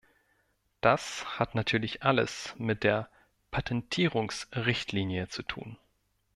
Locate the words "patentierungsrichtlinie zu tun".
3.51-5.77